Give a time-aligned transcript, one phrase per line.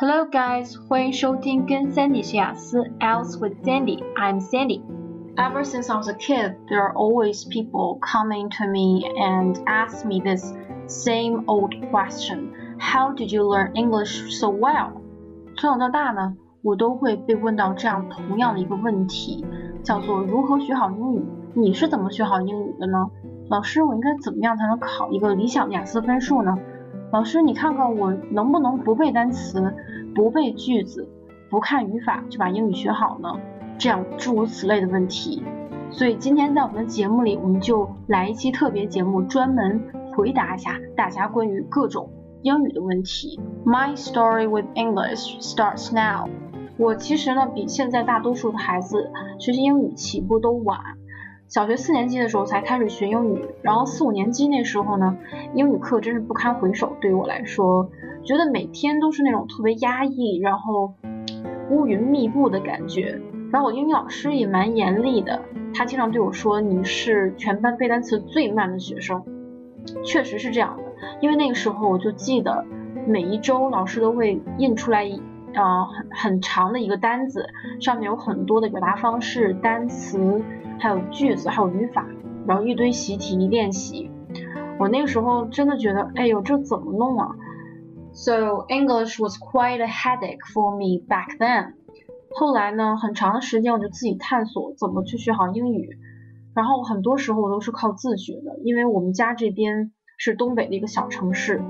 [0.00, 4.00] Hello guys，欢迎收听跟 Sandy 学雅思 Else with Sandy。
[4.14, 4.80] I'm Sandy.
[5.34, 10.06] Ever since I was a kid, there are always people coming to me and ask
[10.06, 10.54] me this
[10.86, 14.92] same old question: How did you learn English so well?
[15.56, 19.44] 从小到大呢，我都会被问到这样同样的一个问题，
[19.82, 21.24] 叫做如何学好英语？
[21.54, 23.10] 你是怎么学好英语的呢？
[23.50, 26.56] 老师，我应该怎么样才能考一个理想的雅思分数呢？
[27.10, 29.74] 老师，你看看我能不能不背单词、
[30.14, 31.08] 不背句子、
[31.48, 33.32] 不看语法就把英语学好呢？
[33.78, 35.42] 这样诸如此类的问题。
[35.90, 39.82] 所以今天在我们的节目里，我们就来一期特别节目，专门
[40.14, 42.10] 回答一下大家关于各种
[42.42, 43.40] 英语的问题。
[43.64, 46.28] My story with English starts now。
[46.76, 50.97] 我其实呢，比现在大多数的孩子学习英语起步都晚。
[51.48, 55.16] 小学四年级的时候才开始学英语，然后四五年级那时候呢，
[55.54, 56.92] 英语课真是不堪回首。
[57.00, 57.88] 对于我来说，
[58.22, 60.92] 觉得每天都是那种特别压抑，然后
[61.70, 63.18] 乌云密布的感觉。
[63.50, 65.40] 然后我英语老师也蛮严厉的，
[65.72, 69.24] 他经常对我说：“你是全班背单词最慢的学生。”
[70.04, 70.82] 确实是这样的，
[71.22, 72.66] 因为那个时候我就记得
[73.06, 75.02] 每一周老师都会印出来
[75.54, 77.48] 呃很很长的一个单子，
[77.80, 80.42] 上面有很多的表达方式、单词。
[80.80, 82.06] 还有句子，还有语法，
[82.46, 84.08] 然后一堆习题练习。
[84.78, 87.34] 我那个时候真的觉得，哎呦，这怎么弄啊
[88.12, 91.72] ？So English was quite a headache for me back then。
[92.30, 95.98] 后来呢，很长的时间我就自己探索怎么去学好英语。
[96.54, 101.60] 然后很多时候我都是靠自学的，因为我们家这边是东北的一个小城市，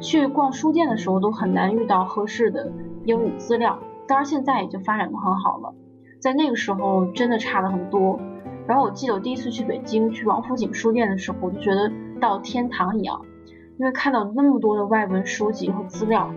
[0.00, 2.70] 去逛书店的时候都很难遇到合适的
[3.04, 3.78] 英语资料。
[4.06, 5.74] 当然现在已经发展的很好了，
[6.20, 8.20] 在那个时候真的差了很多。
[8.66, 13.20] 然后我记得我第一次去北京去王府井书店的时候，我就觉得到天堂一样，
[13.78, 16.32] 因为看到那么多的外文书籍和资料，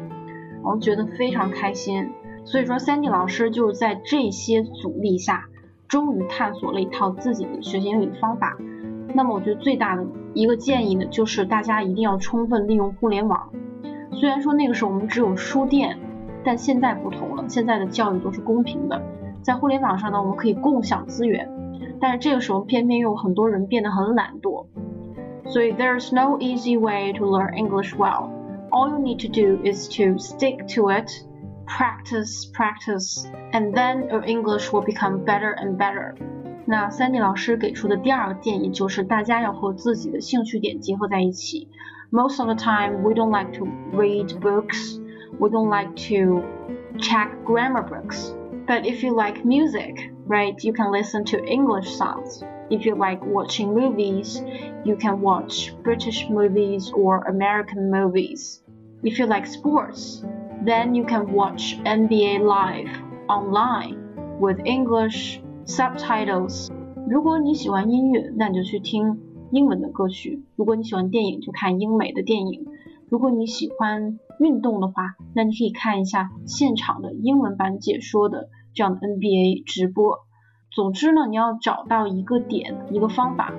[0.56, 2.10] 然后觉得非常开心。
[2.44, 5.46] 所以说，Sandy 老师就是在这些阻力下，
[5.88, 8.58] 终于探索了一套自己的学习英语方法。
[9.14, 13.50] 那么我觉得最大的一个建议呢，就是大家一定要充分利用互联网。
[14.12, 15.98] 虽然说那个时候我们只有书店，
[16.47, 19.01] 但现在不同了，现在的教育都是公平的，
[19.43, 21.49] 在互联网上呢，我们可以共享资源。
[22.01, 24.67] 但是这个时候偏偏又很多人变得很懒惰，
[25.47, 28.31] 所以 there's no easy way to learn English well.
[28.71, 31.11] All you need to do is to stick to it,
[31.67, 36.15] practice, practice, and then your English will become better and better.
[36.65, 41.69] 那 Sandy 老师给出的第二个建议就是大家要和自己的兴趣点结合在一起。
[42.11, 43.67] Most of the time, we don't like to
[43.97, 45.01] read books.
[45.39, 46.43] We don't like to
[46.99, 48.35] check grammar books.
[48.67, 52.45] But if you like music, right, you can listen to English songs.
[52.71, 54.41] If you like watching movies,
[54.85, 58.63] you can watch British movies or American movies.
[59.03, 60.25] If you like sports,
[60.65, 62.89] then you can watch NBA Live
[63.29, 63.99] online
[64.39, 66.71] with English subtitles.
[67.09, 69.19] 如果你喜欢音乐，那你就去听
[69.51, 72.65] 英文的歌曲；如果你喜欢电影，就看英美的电影；
[73.11, 80.19] 如果你喜欢 运动的话，那你可以看一下现场的英文版解说的这样的 NBA 直播。
[80.71, 83.53] 总之呢，你要找到一个点，一个方法，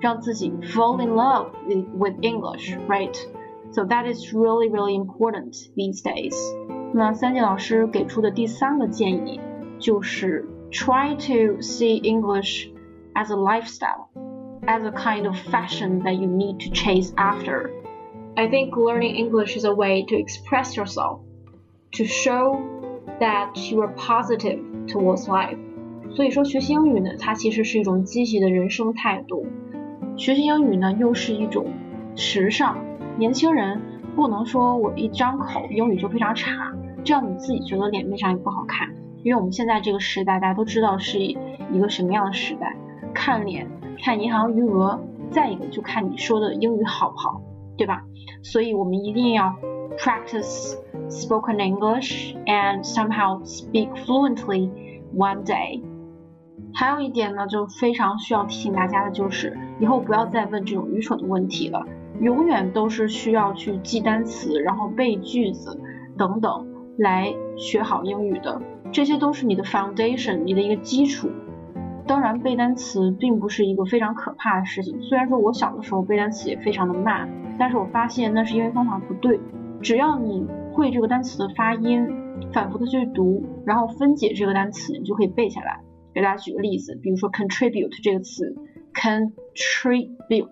[0.00, 1.48] 让自己 fall in love
[1.98, 3.16] with English, right?
[3.72, 6.34] So that is really, really important these days.
[6.94, 9.40] 那三季老师给出的第三个建议
[9.78, 12.68] 就是 try to see English
[13.14, 14.08] as a lifestyle,
[14.66, 17.70] as a kind of fashion that you need to chase after.
[18.37, 21.21] I think learning English is a way to express yourself,
[21.93, 22.61] to show
[23.19, 25.57] that you are positive towards life.
[26.11, 29.47] 所以说，学习英语呢，它其实是一种积极的人生态度。
[30.17, 31.65] 学习英语呢，又是一种
[32.15, 32.77] 时尚。
[33.17, 33.81] 年轻人
[34.15, 38.93] 不能说我一张口英语就非常差，这样你自己觉得脸面上也不好看。
[39.23, 41.33] 因为我们现在这个时代，大家都知道是一
[41.79, 42.77] 个什么样的时代，
[43.15, 43.67] 看脸、
[44.03, 44.99] 看银行余额，
[45.31, 47.41] 再一个就看你说的英语好不好，
[47.77, 48.03] 对吧？
[48.43, 49.55] 所以我们一定要
[49.97, 50.75] practice
[51.09, 54.69] spoken English and somehow speak fluently
[55.15, 55.81] one day.
[56.73, 61.85] 还有一点呢，就非常需要提醒大家的就是，以后不要再问这种愚蠢的问题了。
[62.19, 65.79] 永远都是需要去记单词，然后背句子
[66.17, 68.59] 等等来学好英语的。
[68.91, 71.29] 这些都是你的 foundation，你的一个基础。
[72.07, 75.01] 当然，背单词并不是一个非常可怕的事情。
[75.01, 79.39] 虽然说我小的时候背单词也非常的慢，但是我发现那是因为方法不对。
[79.81, 82.07] 只要你会这个单词的发音，
[82.53, 85.81] 反复的去读，然后分解这个单词，你就可以背下来。
[86.13, 88.55] 给大家举个例子，比如说 contribute 这个词
[88.93, 90.47] ，contribute，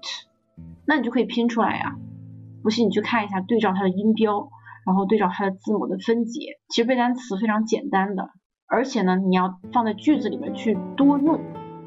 [0.85, 1.95] 那你就可以拼出来呀。
[2.61, 4.49] 不信你去看一下，对照它的音标，
[4.85, 6.59] 然后对照它的字母的分解。
[6.69, 8.29] 其实背单词非常简单的，
[8.67, 11.39] 而且呢，你要放在句子里面去多用、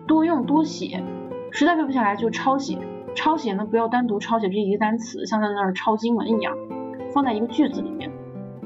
[0.07, 1.03] 多用、多写。
[1.51, 2.79] 实在背不下来就抄写，
[3.15, 6.57] 抄写呢不要单独抄写这一个单词，像在那儿抄经文一样，
[7.13, 8.11] 放在一个句子里面。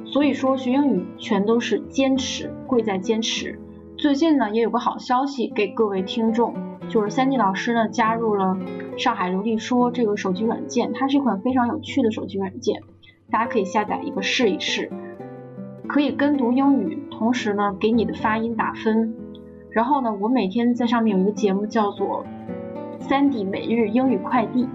[0.05, 3.59] 所以说学英语全都是坚持，贵在坚持。
[3.97, 6.55] 最近呢也有个好消息给各位听众，
[6.89, 8.59] 就是三 D 老师呢加入了
[8.99, 12.83] 上海流利说这个手机软件，它是一款非常有趣的手机软件，
[13.31, 14.91] 大家可以下载一个试一试，
[15.89, 19.15] 可以跟读英语，同时呢给你的发音打分。
[19.71, 22.27] 然后呢，我每天在上面有一个节目叫做
[22.99, 24.69] 三 D 每日英语快递，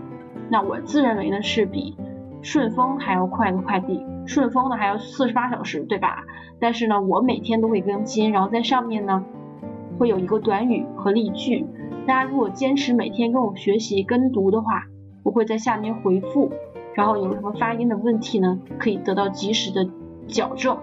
[0.48, 1.98] 那我自认为呢是比
[2.42, 4.02] 顺丰还要快的快递。
[4.26, 6.24] 顺丰呢还要四十八小时，对吧？
[6.58, 9.26] 但是呢，我每天都会更新，然后在上面呢
[10.00, 11.66] 会有一个短语和例句。
[12.06, 14.86] 大家如果坚持每天跟我学习跟读的话，
[15.24, 16.50] 我会在下面回复，
[16.94, 19.90] 然后有什么发音的问题呢，可以得到及时的
[20.30, 20.78] 矫正，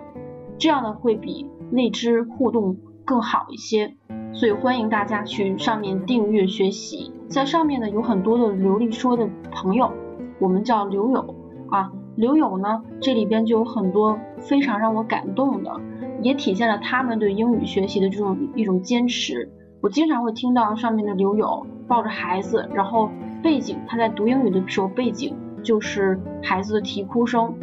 [0.58, 3.94] 这样呢会比荔枝互动更好一些。
[4.32, 9.92] 所以欢迎大家去上面订阅学习，在上面呢有很多的流利说的朋友，
[10.40, 11.34] 我们叫流友
[11.70, 11.92] 啊。
[12.16, 15.80] 刘友呢，这里边就有很多非常让我感动的，
[16.22, 19.50] 也体现了他们对英语学习的这种一种坚持。
[19.80, 23.10] 我经常会听到上面的刘友抱着孩子，然后
[23.42, 27.54] 背景他在读英语的时候，背景就是孩子的啼哭声，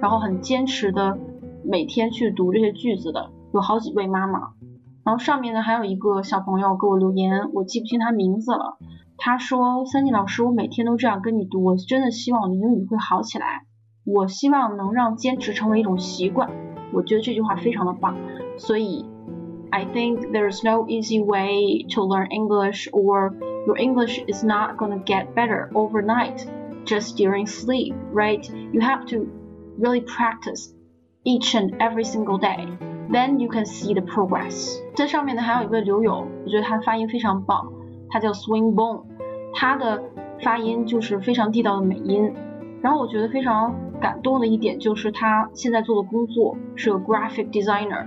[0.00, 1.18] 然后很坚持的
[1.62, 4.54] 每天去读这些句子的，有好几位妈妈。
[5.04, 8.78] 然后上面呢还有一个小朋友给我留言，我记不清他名字了。
[9.16, 13.62] 他说：“三妮老师，我每天都这样跟你读，我真的希望我的英语会好起来。”
[14.06, 16.50] 我希望能让坚持成为一种习惯，
[16.94, 18.16] 我觉得这句话非常的棒。
[18.56, 19.04] 所以
[19.70, 23.34] ，I think there's no easy way to learn English, or
[23.66, 26.46] your English is not gonna get better overnight
[26.86, 28.48] just during sleep, right?
[28.72, 29.26] You have to
[29.78, 30.72] really practice
[31.24, 32.66] each and every single day.
[33.10, 34.78] Then you can see the progress.
[34.94, 37.72] 在上面呢还有一位刘友，我觉得他发音非常棒，
[38.10, 39.04] 他叫 Swingbone，
[39.54, 40.02] 他的
[40.42, 42.32] 发音就是非常地道的美音。
[42.82, 48.06] 然后我觉得非常感动的一点就是他现在做的工作是个 graphic designer，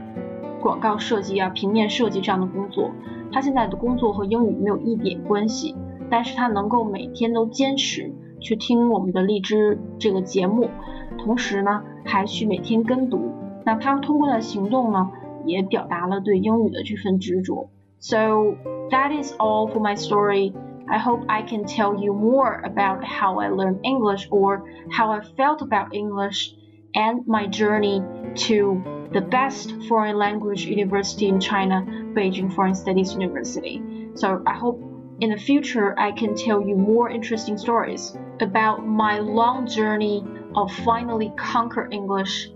[0.62, 2.92] 广告设计啊、平面设计这样的工作。
[3.32, 5.76] 他现在的工作和英语没有一点关系，
[6.10, 10.70] 但是他能够每天都坚持去听我们的荔枝这个节目，
[11.18, 13.32] 同时呢还去每天跟读。
[13.65, 15.11] 那他通过的行动呢，
[15.45, 17.71] 也表达了对英语的这份执着。
[17.99, 18.57] So
[18.91, 20.53] that is all for my story.
[20.89, 25.21] I hope I can tell you more about how I learned English or how I
[25.21, 26.55] felt about English
[26.95, 28.03] and my journey
[28.47, 28.81] to
[29.13, 33.83] the best foreign language university in China, Beijing Foreign Studies University.
[34.15, 34.81] So I hope
[35.19, 40.23] in the future I can tell you more interesting stories about my long journey
[40.55, 42.49] of finally conquer English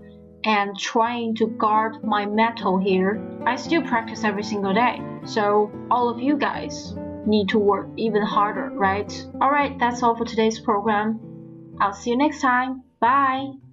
[0.46, 3.20] and trying to guard my metal here.
[3.44, 5.02] I still practice every single day.
[5.24, 6.94] So all of you guys
[7.26, 9.12] need to work even harder, right?
[9.42, 11.20] Alright, that's all for today's program.
[11.80, 12.84] I'll see you next time.
[13.00, 13.65] Bye!